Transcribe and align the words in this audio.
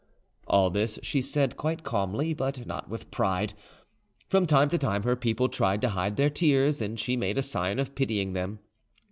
All 0.47 0.71
this 0.71 0.97
she 1.03 1.21
said 1.21 1.57
quite 1.57 1.83
calmly, 1.83 2.33
but 2.33 2.65
not 2.65 2.89
with 2.89 3.11
pride. 3.11 3.53
From 4.27 4.47
time 4.47 4.67
to 4.69 4.79
time 4.79 5.03
her 5.03 5.15
people 5.15 5.47
tried 5.47 5.79
to 5.81 5.89
hide 5.89 6.15
their 6.15 6.31
tears, 6.31 6.81
and 6.81 6.99
she 6.99 7.15
made 7.15 7.37
a 7.37 7.43
sign 7.43 7.77
of 7.77 7.93
pitying 7.93 8.33
them. 8.33 8.57